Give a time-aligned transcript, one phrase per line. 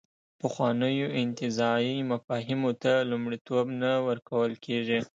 [0.39, 4.99] پخوانیو انتزاعي مفاهیمو ته لومړیتوب نه ورکول کېږي.